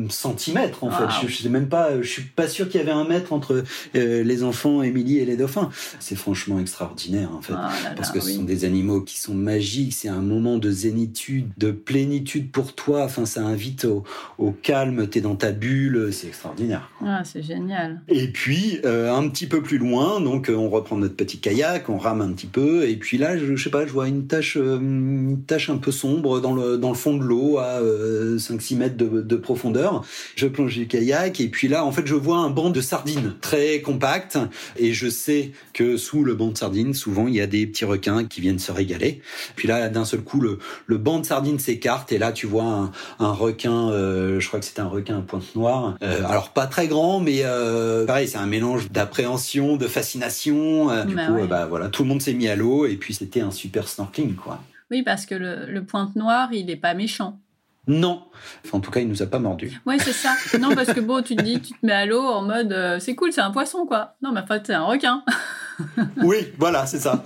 centimètres 0.10 0.84
en 0.84 0.92
fait. 0.92 1.06
Je, 1.22 1.28
je, 1.28 1.44
sais 1.44 1.50
même 1.50 1.68
pas, 1.68 2.02
je 2.02 2.08
suis 2.08 2.24
pas 2.24 2.48
sûr 2.48 2.70
qu'il 2.70 2.80
y 2.80 2.84
avait 2.84 2.92
un 2.92 3.06
mètre 3.06 3.34
entre 3.34 3.64
les 3.94 4.44
enfants 4.44 4.84
Émilie 4.84 5.20
et 5.20 5.26
les 5.26 5.38
dauphins. 5.38 5.70
C'est 6.00 6.16
franchement 6.16 6.60
extraordinaire 6.60 7.32
en 7.34 7.42
fait, 7.42 7.54
ah 7.56 7.72
parce 7.96 8.12
que 8.12 8.20
ce 8.20 8.32
sont 8.32 8.44
des 8.44 8.66
animaux 8.66 9.02
qui 9.02 9.20
sont 9.20 9.34
magiques. 9.34 9.94
C'est 9.94 10.10
un 10.10 10.22
moment 10.22 10.58
de 10.58 10.72
zénitude, 10.72 11.50
de 11.58 11.72
plénitude 11.72 12.52
pour 12.52 12.74
toi. 12.74 13.04
Enfin, 13.04 13.26
ça 13.26 13.44
invite 13.44 13.86
au, 13.86 14.04
au 14.38 14.52
calme. 14.52 15.08
T'es 15.08 15.22
dans 15.22 15.36
ta 15.36 15.52
bulle. 15.52 16.10
C'est 16.12 16.28
extraordinaire. 16.28 16.90
Ah, 17.04 17.24
c'est 17.24 17.44
génial. 17.44 18.02
Et 18.08 18.28
puis, 18.28 18.80
euh, 18.86 19.14
un 19.14 19.28
petit 19.30 19.48
peu 19.48 19.62
plus 19.62 19.78
loin, 19.78 20.20
donc 20.22 20.50
euh, 20.50 20.56
on 20.56 20.70
reprend 20.70 20.98
notre 20.98 21.16
petit 21.16 21.40
kayak, 21.40 21.90
on 21.90 21.98
rame 21.98 22.22
un 22.22 22.32
petit 22.34 22.48
peu. 22.48 22.88
Et 22.88 22.96
puis 22.96 23.18
là, 23.18 23.38
je, 23.38 23.56
sais 23.56 23.70
pas, 23.70 23.86
je 23.86 23.92
vois 23.92 24.08
une 24.08 24.28
tache, 24.28 24.58
euh, 24.58 24.80
une 24.80 25.44
tache 25.46 25.70
un 25.70 25.78
peu 25.78 25.92
sombre 25.92 26.40
dans 26.40 26.54
le, 26.54 26.78
dans 26.78 26.90
le 26.90 26.96
fond 26.96 27.18
de 27.18 27.24
l'eau 27.24 27.58
à 27.58 27.80
5-6 27.82 28.78
mètres 28.78 28.98
de, 28.98 29.22
de, 29.22 29.36
profondeur. 29.36 29.95
Je 30.36 30.48
plonge 30.48 30.78
le 30.78 30.86
kayak 30.86 31.40
et 31.40 31.48
puis 31.48 31.68
là, 31.68 31.86
en 31.86 31.92
fait, 31.92 32.06
je 32.06 32.16
vois 32.16 32.38
un 32.38 32.50
banc 32.50 32.70
de 32.70 32.82
sardines 32.82 33.36
très 33.42 33.82
compact. 33.82 34.38
Et 34.78 34.94
je 34.94 35.10
sais 35.10 35.52
que 35.74 35.98
sous 35.98 36.24
le 36.24 36.36
banc 36.36 36.50
de 36.50 36.58
sardines, 36.58 36.94
souvent, 36.94 37.28
il 37.28 37.36
y 37.36 37.42
a 37.42 37.48
des 37.48 37.68
petits 37.68 37.86
requins 37.86 38.26
qui 38.26 38.42
viennent 38.42 38.60
se 38.60 38.72
régaler. 38.72 39.22
Puis 39.56 39.68
là, 39.68 39.90
d'un 39.90 40.06
seul 40.06 40.22
coup, 40.22 40.40
le, 40.40 40.60
le 40.88 40.98
banc 40.98 41.20
de 41.20 41.26
sardines 41.26 41.60
s'écarte 41.60 42.12
et 42.12 42.18
là, 42.18 42.32
tu 42.32 42.48
vois 42.48 42.92
un, 43.20 43.32
requin, 43.32 43.90
euh, 43.90 44.40
je 44.40 44.48
crois 44.48 44.60
que 44.60 44.66
c'était 44.66 44.82
un 44.82 44.88
requin 44.88 45.20
à 45.20 45.22
pointe 45.22 45.56
noire. 45.56 45.98
Euh, 46.02 46.24
alors 46.26 46.50
pas 46.50 46.68
très 46.68 46.88
grand, 46.88 47.20
mais 47.20 47.42
euh, 47.44 48.06
pareil, 48.06 48.28
c'est 48.28 48.38
un 48.38 48.46
mélange 48.46 48.92
d'appréhension, 48.92 49.78
de 49.78 49.88
fascination. 49.88 51.06
du 51.06 51.16
bah 51.16 51.28
coup, 51.28 51.48
bah 51.48 51.66
voilà, 51.66 51.90
tout 51.90 52.04
le 52.04 52.10
monde 52.10 52.22
s'est 52.22 52.34
mis 52.34 52.48
à 52.48 52.56
l'eau 52.56 52.86
et 52.86 52.96
puis 52.96 53.14
c'était 53.14 53.42
un 53.42 53.52
super 53.52 53.88
snorkeling, 53.88 54.36
quoi. 54.36 54.60
Oui, 54.92 55.02
parce 55.02 55.26
que 55.26 55.36
le, 55.36 55.84
pointe 55.84 56.16
noire, 56.16 56.50
il 56.54 56.70
est 56.70 56.76
pas 56.76 56.94
méchant. 56.94 57.40
Non. 57.88 58.24
Enfin, 58.66 58.78
en 58.78 58.82
tout 58.82 58.92
cas, 58.92 59.00
il 59.00 59.08
nous 59.08 59.22
a 59.22 59.28
pas 59.28 59.40
mordu. 59.40 59.80
Oui, 59.86 59.96
c'est 60.00 60.14
ça. 60.14 60.36
Non, 60.60 60.76
parce 60.76 60.94
que 60.94 61.00
bon, 61.00 61.22
tu 61.22 61.36
te 61.36 61.44
dis, 61.44 61.60
tu 61.62 61.74
te 61.74 61.86
mets 61.86 61.94
à 61.94 62.06
l'eau 62.06 62.22
en 62.22 62.42
mode, 62.42 63.00
c'est 63.00 63.16
cool, 63.16 63.32
c'est 63.32 63.42
un 63.42 63.52
poisson, 63.52 63.86
quoi. 63.86 64.16
Non, 64.22 64.32
mais 64.32 64.42
en 64.42 64.48
fait, 64.48 64.64
c'est 64.66 64.74
un 64.74 64.84
requin. 64.84 65.24
oui, 66.24 66.38
voilà, 66.58 66.86
c'est 66.86 67.00
ça. 67.00 67.24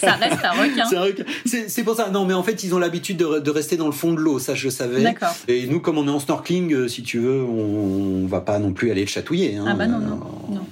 ça 0.00 0.12
reste 0.12 0.44
un 0.44 0.52
requin. 0.52 1.24
C'est 1.44 1.82
pour 1.84 1.94
ça. 1.94 2.10
Non, 2.10 2.24
mais 2.24 2.34
en 2.34 2.42
fait, 2.42 2.64
ils 2.64 2.74
ont 2.74 2.78
l'habitude 2.78 3.16
de, 3.18 3.50
rester 3.50 3.76
dans 3.76 3.86
le 3.86 3.92
fond 3.92 4.12
de 4.12 4.20
l'eau. 4.20 4.38
Ça, 4.38 4.54
je 4.54 4.68
savais. 4.68 5.02
D'accord. 5.02 5.34
Et 5.48 5.66
nous, 5.66 5.80
comme 5.80 5.98
on 5.98 6.06
est 6.06 6.10
en 6.10 6.20
snorkeling, 6.20 6.72
euh, 6.72 6.88
si 6.88 7.02
tu 7.02 7.18
veux, 7.18 7.42
on, 7.42 8.24
on 8.24 8.26
va 8.26 8.40
pas 8.40 8.58
non 8.58 8.72
plus 8.72 8.90
aller 8.90 9.02
le 9.02 9.08
chatouiller. 9.08 9.56
Hein. 9.56 9.66
Ah 9.68 9.74
bah 9.74 9.86
non, 9.86 9.98
non. 9.98 10.16
non. 10.48 10.66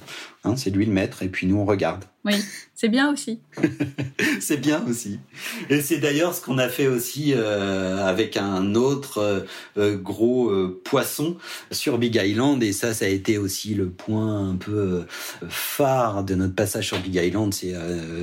Hein, 0.46 0.56
c'est 0.56 0.70
lui 0.70 0.86
le 0.86 0.92
maître 0.92 1.22
et 1.22 1.28
puis 1.28 1.46
nous 1.46 1.56
on 1.56 1.64
regarde. 1.64 2.04
Oui, 2.24 2.34
c'est 2.74 2.88
bien 2.88 3.12
aussi. 3.12 3.38
c'est 4.40 4.56
bien 4.56 4.84
aussi. 4.88 5.20
Et 5.70 5.80
c'est 5.80 5.98
d'ailleurs 5.98 6.34
ce 6.34 6.40
qu'on 6.40 6.58
a 6.58 6.68
fait 6.68 6.88
aussi 6.88 7.32
euh, 7.36 8.04
avec 8.04 8.36
un 8.36 8.74
autre 8.74 9.18
euh, 9.18 9.40
euh, 9.78 9.96
gros 9.96 10.52
poisson 10.84 11.36
sur 11.70 11.98
Big 11.98 12.16
Island 12.16 12.62
et 12.64 12.72
ça, 12.72 12.94
ça 12.94 13.04
a 13.04 13.08
été 13.08 13.38
aussi 13.38 13.74
le 13.74 13.88
point 13.88 14.50
un 14.50 14.56
peu 14.56 15.04
phare 15.48 16.24
de 16.24 16.34
notre 16.34 16.54
passage 16.54 16.88
sur 16.88 16.98
Big 16.98 17.14
Island, 17.14 17.54
c'est 17.54 17.74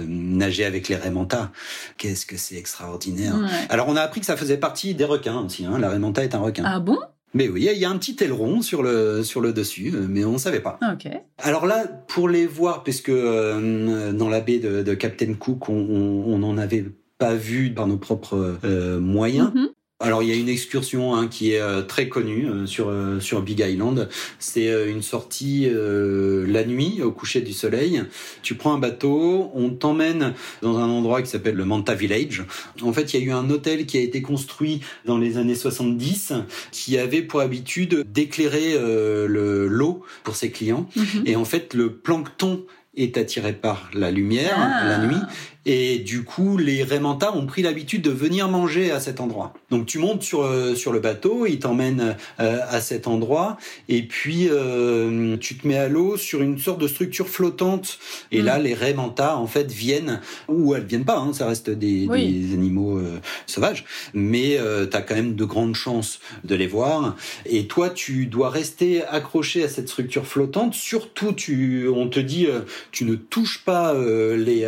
nager 0.06 0.66
avec 0.66 0.90
les 0.90 0.96
Raymanta. 0.96 1.52
Qu'est-ce 1.98 2.26
que 2.26 2.38
c'est 2.38 2.56
extraordinaire. 2.56 3.36
Alors 3.70 3.88
on 3.88 3.96
a 3.96 4.02
appris 4.02 4.20
que 4.20 4.26
ça 4.26 4.36
faisait 4.36 4.58
partie 4.58 4.96
des 4.96 5.06
requins 5.06 5.46
aussi. 5.46 5.66
Hein. 5.66 5.78
La 5.80 5.90
Raymanta 5.90 6.24
est 6.24 6.36
un 6.36 6.40
requin. 6.40 6.64
Ah 6.66 6.80
bon? 6.80 7.00
Mais 7.34 7.50
oui, 7.50 7.68
il 7.72 7.80
y 7.80 7.86
a 7.86 7.90
un 7.90 7.98
petit 7.98 8.24
aileron 8.24 8.62
sur 8.62 8.84
le 8.84 9.24
sur 9.24 9.42
le 9.42 9.54
dessus, 9.54 9.92
euh, 9.94 10.06
mais 10.08 10.24
on 10.24 10.34
ne 10.34 10.38
savait 10.38 10.60
pas. 10.60 10.78
Ah. 10.82 10.96
Alors 11.40 11.66
là, 11.66 11.88
pour 12.08 12.30
les 12.30 12.46
voir, 12.46 12.84
puisque 12.84 13.10
euh, 13.10 14.12
dans 14.14 14.30
la 14.30 14.40
baie 14.40 14.60
de, 14.60 14.94
Captain 14.94 15.34
Cook, 15.34 15.70
on 15.70 16.38
n'en 16.38 16.58
avait 16.58 16.86
pas 17.18 17.34
vu 17.36 17.74
par 17.74 17.88
nos 17.88 17.98
propres 17.98 18.58
euh, 18.64 19.00
moyens. 19.00 19.52
Mm-hmm. 19.54 19.68
Alors 20.04 20.22
il 20.22 20.28
y 20.28 20.34
a 20.34 20.36
une 20.36 20.50
excursion 20.50 21.16
hein, 21.16 21.28
qui 21.30 21.54
est 21.54 21.62
euh, 21.62 21.82
très 21.82 22.10
connue 22.10 22.50
euh, 22.50 22.66
sur 22.66 22.90
euh, 22.90 23.22
sur 23.22 23.42
Big 23.42 23.62
Island. 23.62 24.10
C'est 24.38 24.68
une 24.90 25.02
sortie 25.02 25.70
la 25.72 26.66
nuit 26.66 27.02
au 27.02 27.12
coucher 27.12 27.40
du 27.40 27.54
soleil. 27.54 28.04
Tu 28.42 28.56
prends 28.56 28.74
un 28.74 28.78
bateau, 28.78 29.50
on 29.54 29.70
t'emmène 29.70 30.34
dans 30.62 30.78
un 30.78 30.90
endroit 30.90 31.22
qui 31.22 31.30
s'appelle 31.30 31.56
le 31.56 31.64
Manta 31.64 31.96
Village. 31.96 32.44
En 32.82 32.92
fait, 32.92 33.14
il 33.14 33.20
y 33.22 33.24
a 33.24 33.26
eu 33.26 33.32
un 33.32 33.50
hôtel 33.50 33.86
qui 33.86 33.98
a 33.98 34.02
été 34.02 34.22
construit 34.22 34.82
dans 35.06 35.18
les 35.18 35.38
années 35.38 35.56
70 35.56 36.34
qui 36.72 36.98
avait 36.98 37.22
pour 37.22 37.40
habitude 37.40 38.06
d'éclairer 38.12 38.74
le 38.74 39.68
l'eau 39.68 40.04
pour 40.24 40.36
ses 40.36 40.52
clients. 40.52 40.90
Mm-hmm. 40.98 41.28
Et 41.28 41.36
en 41.38 41.46
fait, 41.46 41.74
le 41.74 41.94
plancton 41.94 42.66
est 42.96 43.18
attiré 43.18 43.54
par 43.54 43.90
la 43.94 44.12
lumière 44.12 44.56
ah. 44.58 44.86
la 44.86 45.08
nuit 45.08 45.22
et 45.66 46.00
du 46.00 46.24
coup, 46.24 46.58
les 46.58 46.84
Raymanta 46.84 47.34
ont 47.34 47.46
pris 47.46 47.62
l'habitude 47.62 48.02
de 48.02 48.10
venir 48.10 48.50
manger 48.50 48.92
à 48.92 49.00
cet 49.00 49.22
endroit. 49.22 49.54
Donc 49.70 49.86
tu 49.86 49.98
montes 49.98 50.22
sur 50.22 50.42
euh, 50.42 50.76
sur 50.76 50.92
le 50.92 51.00
bateau, 51.00 51.46
ils 51.46 51.60
t'emmènent 51.60 52.18
euh, 52.42 52.60
à 52.70 52.82
cet 52.82 53.08
endroit, 53.08 53.58
et 53.88 54.04
puis 54.04 54.50
euh, 54.50 55.38
tu 55.38 55.58
te 55.58 55.66
mets 55.66 55.78
à 55.78 55.88
l'eau 55.88 56.18
sur 56.18 56.42
une 56.42 56.58
sorte 56.58 56.82
de 56.82 56.88
structure 56.88 57.30
flottante. 57.30 57.98
Et 58.32 58.42
là, 58.42 58.60
mm. 58.60 58.64
les 58.64 58.74
Raymanta 58.74 59.38
en 59.38 59.48
fait 59.48 59.72
viennent 59.72 60.20
ou 60.50 60.76
elles 60.76 60.84
viennent 60.84 61.06
pas, 61.06 61.18
hein, 61.18 61.32
ça 61.32 61.48
reste 61.48 61.70
des, 61.70 62.08
des 62.08 62.54
animaux 62.54 63.02
sauvages, 63.46 63.86
mais 64.14 64.58
tu 64.90 64.98
as 64.98 65.02
quand 65.02 65.16
même 65.16 65.36
de 65.36 65.46
grandes 65.46 65.76
chances 65.76 66.20
de 66.44 66.56
les 66.56 66.68
voir. 66.68 67.16
Et 67.46 67.68
toi, 67.68 67.90
tu 67.90 68.26
dois 68.26 68.50
rester 68.50 69.04
accroché 69.06 69.64
à 69.64 69.70
cette 69.70 69.88
structure 69.88 70.26
flottante. 70.26 70.74
Surtout, 70.74 71.32
tu 71.32 71.88
on 71.88 72.10
te 72.10 72.20
dit, 72.20 72.48
tu 72.92 73.06
ne 73.06 73.16
touches 73.16 73.64
pas 73.64 73.94
les 73.94 74.64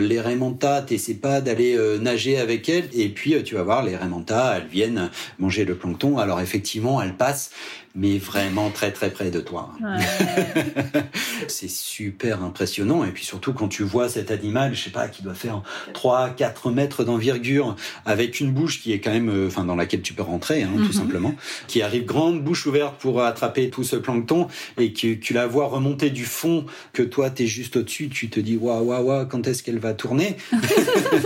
les 0.00 0.20
Raymanta 0.20 0.33
Raymanta, 0.34 0.82
t'essaies 0.82 1.14
pas 1.14 1.40
d'aller 1.40 1.76
euh, 1.76 1.98
nager 1.98 2.38
avec 2.38 2.68
elle, 2.68 2.88
et 2.92 3.08
puis 3.08 3.34
euh, 3.34 3.42
tu 3.42 3.54
vas 3.54 3.62
voir 3.62 3.84
les 3.84 3.94
Raymanta, 3.94 4.56
elles 4.56 4.66
viennent 4.66 5.10
manger 5.38 5.64
le 5.64 5.76
plancton. 5.76 6.18
Alors 6.18 6.40
effectivement, 6.40 7.00
elles 7.00 7.14
passent 7.14 7.52
mais 7.94 8.18
vraiment 8.18 8.70
très 8.70 8.90
très 8.90 9.10
près 9.10 9.30
de 9.30 9.40
toi. 9.40 9.70
c'est 11.48 11.70
super 11.70 12.42
impressionnant 12.42 13.04
et 13.04 13.10
puis 13.10 13.24
surtout 13.24 13.52
quand 13.52 13.68
tu 13.68 13.84
vois 13.84 14.08
cet 14.08 14.30
animal, 14.30 14.74
je 14.74 14.84
sais 14.84 14.90
pas, 14.90 15.08
qui 15.08 15.22
doit 15.22 15.34
faire 15.34 15.62
3 15.92 16.30
4 16.30 16.70
mètres 16.70 17.04
d'envergure 17.04 17.76
avec 18.04 18.40
une 18.40 18.52
bouche 18.52 18.82
qui 18.82 18.92
est 18.92 19.00
quand 19.00 19.12
même 19.12 19.28
euh, 19.28 19.46
enfin 19.46 19.64
dans 19.64 19.76
laquelle 19.76 20.02
tu 20.02 20.12
peux 20.12 20.22
rentrer 20.22 20.62
hein, 20.62 20.70
tout 20.76 20.82
mhm. 20.82 20.92
simplement, 20.92 21.34
qui 21.68 21.82
arrive 21.82 22.04
grande 22.04 22.42
bouche 22.42 22.66
ouverte 22.66 22.96
pour 22.98 23.22
attraper 23.22 23.70
tout 23.70 23.84
ce 23.84 23.96
plancton 23.96 24.48
et 24.78 24.92
que 24.92 25.14
tu 25.14 25.32
la 25.32 25.46
vois 25.46 25.66
remonter 25.66 26.10
du 26.10 26.24
fond 26.24 26.66
que 26.92 27.02
toi 27.02 27.30
tu 27.30 27.44
es 27.44 27.46
juste 27.46 27.76
au-dessus, 27.76 28.08
tu 28.08 28.28
te 28.28 28.40
dis 28.40 28.56
waouh 28.56 28.84
waouh 28.84 29.04
waouh 29.04 29.26
quand 29.26 29.46
est-ce 29.46 29.62
qu'elle 29.62 29.78
va 29.78 29.94
tourner? 29.94 30.36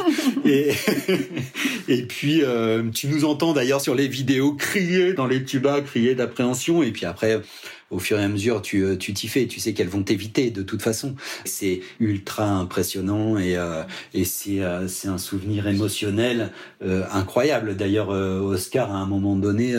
Et 0.44 0.72
et 1.88 2.02
puis 2.02 2.42
euh, 2.42 2.90
tu 2.90 3.08
nous 3.08 3.24
entends 3.24 3.54
d'ailleurs 3.54 3.80
sur 3.80 3.94
les 3.94 4.08
vidéos 4.08 4.52
crier 4.52 5.14
dans 5.14 5.26
les 5.26 5.42
tubas, 5.42 5.80
crier 5.80 6.14
d'appréhension. 6.14 6.82
Et 6.82 6.92
puis 6.92 7.06
après, 7.06 7.40
au 7.90 7.98
fur 7.98 8.18
et 8.18 8.22
à 8.22 8.28
mesure, 8.28 8.60
tu 8.60 8.84
euh, 8.84 8.96
tu 8.96 9.14
t'y 9.14 9.28
fais. 9.28 9.46
Tu 9.46 9.60
sais 9.60 9.72
qu'elles 9.72 9.88
vont 9.88 10.02
t'éviter 10.02 10.50
de 10.50 10.62
toute 10.62 10.82
façon. 10.82 11.14
C'est 11.44 11.80
ultra 12.00 12.46
impressionnant 12.46 13.38
et 13.38 13.56
euh, 13.56 13.82
et 14.12 14.24
c'est 14.24 14.60
euh, 14.60 14.88
c'est 14.88 15.08
un 15.08 15.18
souvenir 15.18 15.66
émotionnel 15.66 16.52
incroyable. 17.12 17.76
D'ailleurs, 17.76 18.10
Oscar 18.10 18.92
à 18.92 18.98
un 18.98 19.06
moment 19.06 19.36
donné 19.36 19.74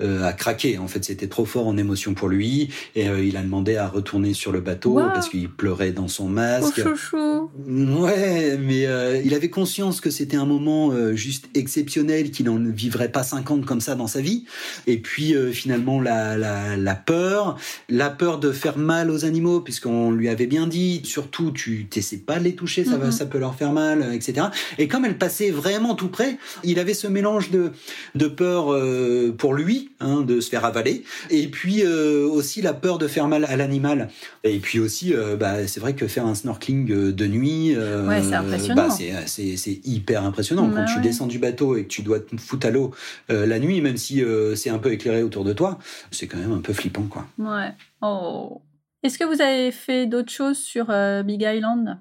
a 0.00 0.32
craqué. 0.32 0.78
En 0.78 0.88
fait, 0.88 1.04
c'était 1.04 1.26
trop 1.26 1.44
fort 1.44 1.66
en 1.66 1.76
émotion 1.76 2.14
pour 2.14 2.28
lui 2.28 2.70
et 2.94 3.06
il 3.06 3.36
a 3.36 3.42
demandé 3.42 3.76
à 3.76 3.86
retourner 3.86 4.32
sur 4.32 4.50
le 4.50 4.60
bateau 4.60 4.94
parce 4.94 5.28
qu'il 5.28 5.50
pleurait 5.50 5.92
dans 5.92 6.08
son 6.08 6.28
masque. 6.28 6.80
Oh, 6.80 6.88
chouchou. 6.96 7.50
Ouais, 7.66 8.56
mais 8.58 8.86
il 9.24 9.34
avait 9.34 9.50
conscience 9.50 10.00
que 10.00 10.10
c'était 10.10 10.36
un 10.36 10.46
moment 10.46 10.92
juste 11.14 11.48
exceptionnel, 11.54 12.30
qu'il 12.30 12.46
n'en 12.46 12.58
vivrait 12.58 13.10
pas 13.10 13.22
50 13.22 13.66
comme 13.66 13.80
ça 13.80 13.94
dans 13.94 14.08
sa 14.08 14.20
vie. 14.20 14.44
Et 14.86 14.98
puis 14.98 15.34
finalement 15.52 16.00
la, 16.00 16.36
la, 16.38 16.76
la 16.76 16.94
peur 16.94 17.47
la 17.88 18.10
peur 18.10 18.38
de 18.38 18.52
faire 18.52 18.78
mal 18.78 19.10
aux 19.10 19.24
animaux, 19.24 19.60
puisqu'on 19.60 20.10
lui 20.10 20.28
avait 20.28 20.46
bien 20.46 20.66
dit, 20.66 21.02
surtout 21.04 21.50
tu 21.50 21.86
t'essaies 21.86 22.18
pas 22.18 22.38
de 22.38 22.44
les 22.44 22.54
toucher, 22.54 22.84
ça, 22.84 22.96
va, 22.96 23.06
mhm. 23.06 23.12
ça 23.12 23.26
peut 23.26 23.38
leur 23.38 23.54
faire 23.54 23.72
mal, 23.72 24.12
etc. 24.12 24.48
Et 24.78 24.88
comme 24.88 25.04
elle 25.04 25.18
passait 25.18 25.50
vraiment 25.50 25.94
tout 25.94 26.08
près, 26.08 26.38
il 26.64 26.78
avait 26.78 26.94
ce 26.94 27.06
mélange 27.06 27.50
de, 27.50 27.72
de 28.14 28.26
peur 28.26 28.72
euh, 28.72 29.34
pour 29.36 29.54
lui, 29.54 29.90
hein, 30.00 30.22
de 30.22 30.40
se 30.40 30.48
faire 30.48 30.64
avaler, 30.64 31.04
et 31.30 31.48
puis 31.48 31.82
euh, 31.82 32.26
aussi 32.26 32.62
la 32.62 32.74
peur 32.74 32.98
de 32.98 33.08
faire 33.08 33.28
mal 33.28 33.44
à 33.44 33.56
l'animal. 33.56 34.08
Et 34.44 34.58
puis 34.58 34.80
aussi, 34.80 35.14
euh, 35.14 35.36
bah, 35.36 35.66
c'est 35.66 35.80
vrai 35.80 35.94
que 35.94 36.06
faire 36.06 36.26
un 36.26 36.34
snorkeling 36.34 37.12
de 37.12 37.26
nuit, 37.26 37.76
ouais, 37.76 38.22
c'est 38.22 38.34
impressionnant. 38.34 38.88
Bah, 38.88 38.94
c'est 39.26 39.80
hyper 39.84 40.24
impressionnant. 40.24 40.70
Quand 40.70 40.84
tu 40.84 41.00
descends 41.00 41.26
du 41.26 41.38
bateau 41.38 41.76
et 41.76 41.84
que 41.84 41.88
tu 41.88 42.02
dois 42.02 42.20
te 42.20 42.36
foutre 42.36 42.66
à 42.66 42.70
l'eau 42.70 42.92
la 43.28 43.58
nuit, 43.58 43.80
même 43.80 43.96
si 43.96 44.22
c'est 44.54 44.70
un 44.70 44.78
peu 44.78 44.92
éclairé 44.92 45.22
autour 45.22 45.44
de 45.44 45.52
toi, 45.52 45.78
c'est 46.10 46.26
quand 46.26 46.38
même 46.38 46.52
un 46.52 46.60
peu 46.60 46.72
flippant, 46.72 47.06
quoi. 47.08 47.26
Ouais. 47.38 47.74
Oh. 48.02 48.62
Est-ce 49.02 49.18
que 49.18 49.24
vous 49.24 49.40
avez 49.40 49.70
fait 49.70 50.06
d'autres 50.06 50.32
choses 50.32 50.58
sur 50.58 50.86
euh, 50.90 51.22
Big 51.22 51.42
Island? 51.42 51.98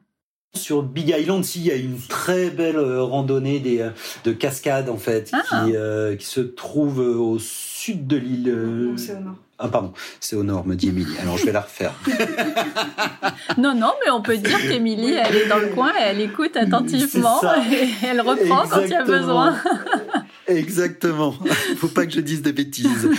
Sur 0.56 0.82
Big 0.82 1.10
Island, 1.10 1.44
si, 1.44 1.60
il 1.60 1.66
y 1.68 1.72
a 1.72 1.76
une 1.76 2.00
très 2.00 2.50
belle 2.50 2.78
euh, 2.78 3.04
randonnée 3.04 3.60
des, 3.60 3.82
euh, 3.82 3.92
de 4.24 4.32
cascades, 4.32 4.90
en 4.90 4.98
fait, 4.98 5.32
ah. 5.34 5.66
qui, 5.66 6.18
qui, 6.18 6.26
se 6.26 6.42
trouve 6.42 7.00
au 7.00 7.38
sud 7.38 8.08
de 8.08 8.18
l'île. 8.18 8.94
C'est 8.98 9.16
au 9.16 9.20
nord. 9.20 9.36
Ah, 9.60 9.70
pardon, 9.70 9.92
c'est 10.20 10.36
au 10.36 10.44
nord, 10.44 10.68
me 10.68 10.76
dit 10.76 10.90
Émilie. 10.90 11.18
Alors, 11.20 11.36
je 11.38 11.46
vais 11.46 11.52
la 11.52 11.62
refaire. 11.62 11.94
non, 13.58 13.74
non, 13.74 13.92
mais 14.06 14.12
on 14.12 14.22
peut 14.22 14.38
dire 14.38 14.60
qu'Émilie, 14.70 15.16
elle 15.16 15.36
est 15.36 15.48
dans 15.48 15.58
le 15.58 15.70
coin 15.70 15.92
et 16.00 16.04
elle 16.04 16.22
écoute 16.22 16.56
attentivement 16.56 17.42
et 17.72 17.90
elle 18.06 18.22
reprend 18.22 18.68
quand 18.68 18.82
il 18.82 18.92
y 18.92 18.96
a 18.96 19.04
besoin. 19.04 19.56
Exactement. 20.48 21.36
Faut 21.78 21.88
pas 21.88 22.06
que 22.06 22.14
je 22.14 22.22
dise 22.22 22.42
des 22.42 22.54
bêtises. 22.54 22.88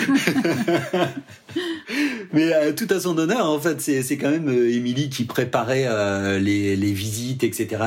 Mais 2.32 2.52
euh, 2.52 2.72
tout 2.72 2.86
à 2.90 3.00
son 3.00 3.16
honneur, 3.18 3.46
en 3.48 3.58
fait, 3.58 3.80
c'est 3.80 4.16
quand 4.16 4.30
même 4.30 4.48
euh, 4.48 4.70
Émilie 4.70 5.10
qui 5.10 5.24
préparait 5.24 5.86
euh, 5.86 6.38
les, 6.38 6.76
les, 6.76 6.92
visites, 6.92 7.44
etc. 7.44 7.82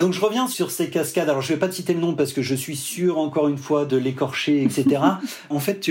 Donc 0.00 0.12
je 0.12 0.20
reviens 0.20 0.48
sur 0.48 0.70
ces 0.70 0.90
cascades. 0.90 1.28
Alors 1.28 1.42
je 1.42 1.52
vais 1.52 1.58
pas 1.58 1.68
te 1.68 1.74
citer 1.74 1.94
le 1.94 2.00
nom 2.00 2.14
parce 2.14 2.32
que 2.32 2.42
je 2.42 2.54
suis 2.54 2.76
sûr 2.76 3.18
encore 3.18 3.48
une 3.48 3.58
fois 3.58 3.84
de 3.84 3.96
l'écorcher, 3.96 4.62
etc. 4.62 5.00
en 5.50 5.60
fait, 5.60 5.90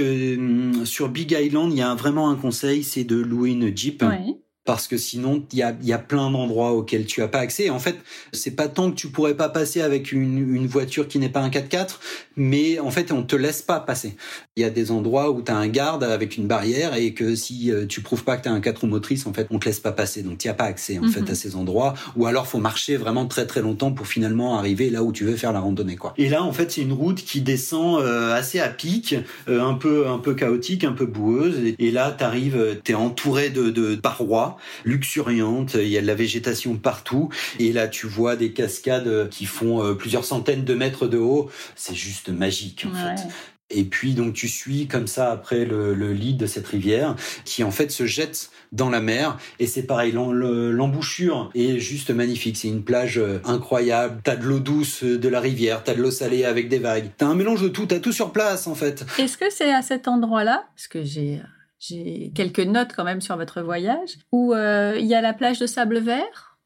sur 0.83 1.09
Big 1.09 1.31
Island, 1.31 1.71
il 1.71 1.77
y 1.77 1.81
a 1.81 1.95
vraiment 1.95 2.29
un 2.29 2.35
conseil, 2.35 2.83
c'est 2.83 3.03
de 3.03 3.15
louer 3.15 3.51
une 3.51 3.75
Jeep. 3.75 4.03
Oui 4.07 4.35
parce 4.71 4.87
que 4.87 4.95
sinon 4.95 5.43
il 5.51 5.59
y 5.59 5.63
a, 5.63 5.75
y 5.83 5.91
a 5.91 5.97
plein 5.97 6.31
d'endroits 6.31 6.71
auxquels 6.71 7.05
tu 7.05 7.21
as 7.21 7.27
pas 7.27 7.39
accès. 7.39 7.69
En 7.69 7.79
fait, 7.79 7.97
c'est 8.31 8.55
pas 8.55 8.69
tant 8.69 8.89
que 8.89 8.95
tu 8.95 9.09
pourrais 9.09 9.33
pas 9.33 9.49
passer 9.49 9.81
avec 9.81 10.13
une, 10.13 10.55
une 10.55 10.65
voiture 10.65 11.09
qui 11.09 11.19
n'est 11.19 11.27
pas 11.27 11.41
un 11.41 11.49
4x4, 11.49 11.99
mais 12.37 12.79
en 12.79 12.89
fait 12.89 13.11
on 13.11 13.21
te 13.23 13.35
laisse 13.35 13.61
pas 13.61 13.81
passer. 13.81 14.15
Il 14.55 14.63
y 14.63 14.65
a 14.65 14.69
des 14.69 14.91
endroits 14.91 15.29
où 15.29 15.41
tu 15.41 15.51
as 15.51 15.57
un 15.57 15.67
garde 15.67 16.05
avec 16.05 16.37
une 16.37 16.47
barrière 16.47 16.95
et 16.95 17.13
que 17.13 17.35
si 17.35 17.69
euh, 17.69 17.85
tu 17.85 17.99
prouves 17.99 18.23
pas 18.23 18.37
que 18.37 18.43
tu 18.43 18.47
as 18.47 18.53
un 18.53 18.61
4 18.61 18.79
roues 18.79 18.87
motrices, 18.87 19.27
en 19.27 19.33
fait 19.33 19.45
on 19.49 19.59
te 19.59 19.65
laisse 19.65 19.81
pas 19.81 19.91
passer. 19.91 20.23
Donc 20.23 20.37
tu 20.37 20.47
as 20.47 20.53
pas 20.53 20.63
accès 20.63 20.99
en 20.99 21.09
fait 21.09 21.19
mhm. 21.19 21.31
à 21.31 21.35
ces 21.35 21.57
endroits. 21.57 21.93
Ou 22.15 22.25
alors 22.25 22.47
faut 22.47 22.59
marcher 22.59 22.95
vraiment 22.95 23.25
très 23.25 23.45
très 23.45 23.61
longtemps 23.61 23.91
pour 23.91 24.07
finalement 24.07 24.57
arriver 24.57 24.89
là 24.89 25.03
où 25.03 25.11
tu 25.11 25.25
veux 25.25 25.35
faire 25.35 25.51
la 25.51 25.59
randonnée 25.59 25.97
quoi. 25.97 26.13
Et 26.17 26.29
là 26.29 26.43
en 26.43 26.53
fait 26.53 26.71
c'est 26.71 26.81
une 26.81 26.93
route 26.93 27.21
qui 27.21 27.41
descend 27.41 27.99
euh, 27.99 28.33
assez 28.33 28.61
à 28.61 28.69
pic, 28.69 29.15
euh, 29.49 29.61
un 29.61 29.73
peu 29.73 30.07
un 30.07 30.19
peu 30.19 30.33
chaotique, 30.33 30.85
un 30.85 30.93
peu 30.93 31.05
boueuse. 31.05 31.59
Et, 31.77 31.91
là 31.91 32.11
t'arrives, 32.11 32.79
t'es 32.85 32.93
entouré 32.93 33.49
de, 33.49 33.69
de 33.69 33.95
parois 33.97 34.57
luxuriante, 34.85 35.75
il 35.75 35.87
y 35.87 35.97
a 35.97 36.01
de 36.01 36.07
la 36.07 36.15
végétation 36.15 36.75
partout, 36.75 37.29
et 37.59 37.71
là 37.71 37.87
tu 37.87 38.07
vois 38.07 38.35
des 38.35 38.53
cascades 38.53 39.29
qui 39.29 39.45
font 39.45 39.83
euh, 39.83 39.93
plusieurs 39.93 40.25
centaines 40.25 40.63
de 40.63 40.73
mètres 40.73 41.07
de 41.07 41.17
haut, 41.17 41.49
c'est 41.75 41.95
juste 41.95 42.29
magique 42.29 42.85
en 42.89 42.93
fait. 42.93 43.27
Et 43.73 43.83
puis 43.83 44.13
donc 44.13 44.33
tu 44.33 44.47
suis 44.47 44.87
comme 44.87 45.07
ça 45.07 45.31
après 45.31 45.65
le, 45.65 45.93
le 45.93 46.13
lit 46.13 46.33
de 46.33 46.45
cette 46.45 46.67
rivière 46.67 47.15
qui 47.45 47.63
en 47.63 47.71
fait 47.71 47.89
se 47.91 48.05
jette 48.05 48.49
dans 48.71 48.89
la 48.89 49.01
mer. 49.01 49.37
Et 49.59 49.67
c'est 49.67 49.83
pareil 49.83 50.11
l'embouchure 50.11 51.49
est 51.55 51.79
juste 51.79 52.11
magnifique. 52.11 52.57
C'est 52.57 52.67
une 52.67 52.83
plage 52.83 53.17
euh, 53.17 53.41
incroyable. 53.45 54.21
T'as 54.23 54.35
de 54.35 54.43
l'eau 54.43 54.59
douce 54.59 55.03
de 55.03 55.29
la 55.29 55.39
rivière. 55.39 55.83
T'as 55.83 55.93
de 55.93 56.01
l'eau 56.01 56.11
salée 56.11 56.43
avec 56.43 56.69
des 56.69 56.79
vagues. 56.79 57.11
T'as 57.17 57.27
un 57.27 57.35
mélange 57.35 57.61
de 57.61 57.69
tout. 57.69 57.85
T'as 57.85 57.99
tout 57.99 58.11
sur 58.11 58.31
place 58.31 58.67
en 58.67 58.75
fait. 58.75 59.05
Est-ce 59.17 59.37
que 59.37 59.49
c'est 59.49 59.73
à 59.73 59.81
cet 59.81 60.07
endroit 60.07 60.43
là 60.43 60.65
parce 60.75 60.87
que 60.87 61.03
j'ai 61.03 61.41
j'ai 61.81 62.31
quelques 62.35 62.59
notes 62.59 62.91
quand 62.95 63.03
même 63.03 63.21
sur 63.21 63.35
votre 63.37 63.61
voyage, 63.61 64.19
où 64.31 64.53
euh, 64.53 64.95
il 64.99 65.07
y 65.07 65.15
a 65.15 65.21
la 65.21 65.33
plage 65.33 65.59
de 65.59 65.65
sable 65.65 65.97
vert? 65.97 66.59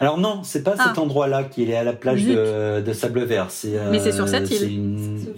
Alors 0.00 0.18
non, 0.18 0.42
c'est 0.42 0.64
pas 0.64 0.72
cet 0.72 0.96
ah. 0.96 1.00
endroit-là 1.00 1.44
qui 1.44 1.64
est 1.64 1.76
à 1.76 1.84
la 1.84 1.92
plage 1.92 2.24
de, 2.24 2.92
sable 2.92 3.22
vert. 3.24 3.48
Mais 3.90 4.00
c'est 4.00 4.12
sur 4.12 4.26
cette 4.26 4.50
euh, 4.50 4.66
île 4.66 5.34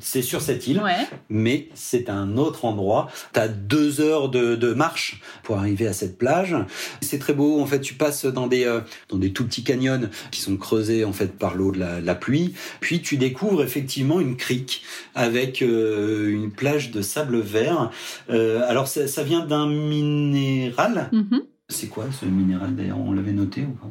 c'est 0.00 0.22
sur 0.22 0.42
cette 0.42 0.66
île, 0.66 0.82
mais 1.28 1.68
c'est 1.74 2.10
un 2.10 2.36
autre 2.36 2.64
endroit. 2.64 3.08
Tu 3.32 3.40
as 3.40 3.48
deux 3.48 4.00
heures 4.00 4.28
de, 4.28 4.74
marche 4.74 5.20
pour 5.42 5.58
arriver 5.58 5.86
à 5.86 5.92
cette 5.92 6.18
plage. 6.18 6.54
C'est 7.00 7.18
très 7.18 7.32
beau. 7.32 7.60
En 7.60 7.66
fait, 7.66 7.80
tu 7.80 7.94
passes 7.94 8.26
dans 8.26 8.46
des 8.46 8.64
euh, 8.64 8.80
dans 9.08 9.16
des 9.16 9.32
tout 9.32 9.44
petits 9.46 9.64
canyons 9.64 10.10
qui 10.30 10.40
sont 10.40 10.56
creusés 10.56 11.04
en 11.04 11.12
fait 11.12 11.38
par 11.38 11.54
l'eau 11.54 11.72
de 11.72 11.78
la, 11.78 12.14
pluie. 12.14 12.54
Puis 12.80 13.00
tu 13.00 13.16
découvres 13.16 13.62
effectivement 13.62 14.20
une 14.20 14.36
crique 14.36 14.82
avec 15.14 15.62
euh, 15.62 16.28
une 16.28 16.50
plage 16.50 16.90
de 16.90 17.02
sable 17.02 17.40
vert. 17.40 17.90
Euh, 18.30 18.62
alors 18.68 18.88
ça, 18.88 19.22
vient 19.22 19.44
d'un 19.44 19.68
minéral. 19.68 21.10
Mm-hmm. 21.12 21.42
C'est 21.68 21.88
quoi 21.88 22.04
ce 22.12 22.26
minéral 22.26 22.74
d'ailleurs? 22.74 22.98
On 22.98 23.12
l'avait 23.12 23.32
noté 23.32 23.62
ou 23.62 23.72
pas? 23.72 23.90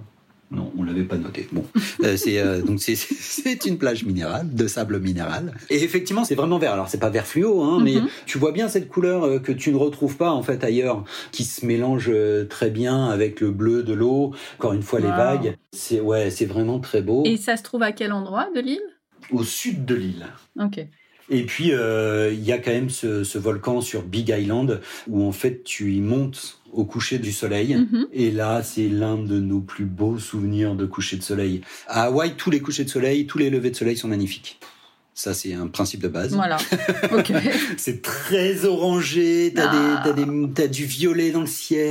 Non, 0.52 0.72
on 0.78 0.84
l'avait 0.84 1.04
pas 1.04 1.18
noté. 1.18 1.48
Bon, 1.52 1.66
euh, 2.04 2.18
c'est 2.18 2.40
euh, 2.40 2.62
donc 2.62 2.80
c'est 2.82 3.66
une 3.66 3.78
plage 3.78 4.06
minérale 4.06 4.54
de 4.54 4.68
sable 4.68 5.00
minéral. 5.00 5.54
Et 5.70 5.84
effectivement, 5.84 6.24
c'est 6.24 6.36
vraiment 6.36 6.60
vert. 6.60 6.74
Alors 6.74 6.88
c'est 6.88 7.00
pas 7.00 7.10
vert 7.10 7.26
fluo, 7.26 7.64
hein, 7.64 7.80
mais 7.84 7.96
mhm. 7.96 8.08
tu 8.26 8.38
vois 8.38 8.52
bien 8.52 8.68
cette 8.68 8.88
couleur 8.88 9.26
euh, 9.26 9.40
que 9.40 9.52
tu 9.52 9.72
ne 9.72 9.78
retrouves 9.78 10.18
pas 10.18 10.32
en 10.32 10.44
fait 10.44 10.64
ailleurs, 10.64 11.04
qui 11.32 11.44
se 11.44 11.66
mélange 11.66 12.12
très 12.50 12.70
bien 12.70 13.10
avec 13.10 13.42
le 13.42 13.52
bleu 13.52 13.84
de 13.84 13.94
l'eau. 13.94 14.34
Encore 14.58 14.74
une 14.74 14.84
fois, 14.84 15.00
les 15.00 15.08
vagues. 15.08 15.58
C'est 15.72 16.00
ouais, 16.00 16.30
c'est 16.30 16.46
vraiment 16.46 16.80
très 16.80 17.02
beau. 17.02 17.24
Et 17.26 17.38
ça 17.38 17.58
se 17.58 17.64
trouve 17.64 17.84
à 17.84 17.92
quel 17.92 18.14
endroit 18.14 18.48
de 18.56 18.62
l'île? 18.62 18.80
Au 19.32 19.44
sud 19.44 19.86
de 19.86 19.96
l'île. 19.96 20.28
Ok. 20.60 20.80
Et 21.32 21.44
puis, 21.44 21.72
il 21.72 22.44
y 22.44 22.52
a 22.52 22.58
quand 22.60 22.72
même 22.72 22.92
ce, 22.92 23.24
ce, 23.24 23.40
volcan 23.40 23.82
sur 23.82 24.04
Big 24.04 24.30
Island 24.30 24.80
où 25.08 25.26
en 25.26 25.32
fait 25.32 25.64
tu 25.64 25.94
y 25.94 26.02
montes 26.02 26.62
au 26.76 26.86
coucher 26.86 27.18
du 27.20 27.32
soleil. 27.32 27.76
Mhm. 27.76 28.08
Et 28.14 28.32
là, 28.32 28.62
c'est 28.64 28.88
l'un 28.88 29.18
de 29.18 29.40
nos 29.40 29.62
plus 29.62 29.86
beaux 29.86 30.20
souvenirs 30.20 30.76
de 30.76 30.86
coucher 30.86 31.18
de 31.18 31.24
soleil. 31.24 31.62
À 31.88 32.04
Hawaï, 32.04 32.34
tous 32.36 32.52
les 32.52 32.60
couchers 32.60 32.84
de 32.84 32.90
soleil, 32.90 33.26
tous 33.26 33.38
les 33.38 33.50
levées 33.50 33.72
de 33.72 33.76
soleil 33.76 33.98
sont 33.98 34.08
magnifiques. 34.08 34.60
Ça, 35.18 35.34
c'est 35.34 35.54
un 35.54 35.68
principe 35.68 36.02
de 36.02 36.10
base. 36.10 36.36
Voilà. 36.36 36.58
c'est 37.78 38.02
très 38.02 38.66
orangé. 38.66 39.54
T'as 39.56 39.72
ah. 39.72 40.12
des, 40.12 40.26
t'as 40.54 40.68
du 40.68 40.84
violet 40.84 41.32
dans 41.32 41.40
le 41.40 41.48
ciel. 41.48 41.84